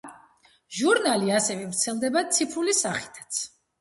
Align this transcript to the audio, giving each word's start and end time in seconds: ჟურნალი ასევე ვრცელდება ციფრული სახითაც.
ჟურნალი 0.77 1.29
ასევე 1.41 1.67
ვრცელდება 1.67 2.25
ციფრული 2.39 2.77
სახითაც. 2.81 3.43